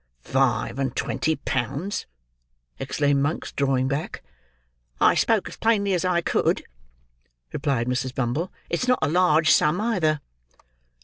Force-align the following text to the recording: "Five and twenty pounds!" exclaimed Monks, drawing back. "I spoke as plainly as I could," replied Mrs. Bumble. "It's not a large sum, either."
"Five 0.23 0.79
and 0.79 0.95
twenty 0.95 1.35
pounds!" 1.35 2.07
exclaimed 2.79 3.21
Monks, 3.21 3.51
drawing 3.51 3.87
back. 3.87 4.23
"I 4.99 5.13
spoke 5.13 5.47
as 5.47 5.57
plainly 5.57 5.93
as 5.93 6.03
I 6.03 6.21
could," 6.21 6.63
replied 7.53 7.85
Mrs. 7.85 8.15
Bumble. 8.15 8.51
"It's 8.67 8.87
not 8.87 8.97
a 9.03 9.07
large 9.07 9.51
sum, 9.51 9.79
either." 9.79 10.19